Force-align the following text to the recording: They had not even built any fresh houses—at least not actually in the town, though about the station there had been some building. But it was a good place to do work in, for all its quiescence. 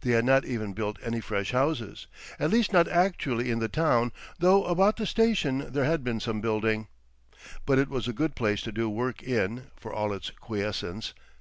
They 0.00 0.10
had 0.10 0.24
not 0.24 0.44
even 0.44 0.72
built 0.72 0.98
any 1.00 1.20
fresh 1.20 1.52
houses—at 1.52 2.50
least 2.50 2.72
not 2.72 2.88
actually 2.88 3.52
in 3.52 3.60
the 3.60 3.68
town, 3.68 4.10
though 4.40 4.64
about 4.64 4.96
the 4.96 5.06
station 5.06 5.70
there 5.72 5.84
had 5.84 6.02
been 6.02 6.18
some 6.18 6.40
building. 6.40 6.88
But 7.66 7.78
it 7.78 7.88
was 7.88 8.08
a 8.08 8.12
good 8.12 8.34
place 8.34 8.62
to 8.62 8.72
do 8.72 8.90
work 8.90 9.22
in, 9.22 9.68
for 9.76 9.92
all 9.92 10.12
its 10.12 10.30
quiescence. 10.30 11.14